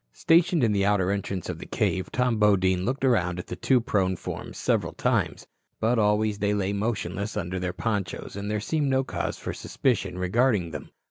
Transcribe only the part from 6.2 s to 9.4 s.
they lay motionless under their ponchos, and there seemed no cause